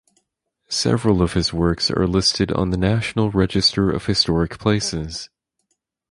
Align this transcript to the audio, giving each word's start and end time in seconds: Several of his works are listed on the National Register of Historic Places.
Several 0.67 1.21
of 1.21 1.33
his 1.33 1.53
works 1.53 1.91
are 1.91 2.07
listed 2.07 2.51
on 2.53 2.71
the 2.71 2.75
National 2.77 3.29
Register 3.29 3.91
of 3.91 4.07
Historic 4.07 4.57
Places. 4.57 5.29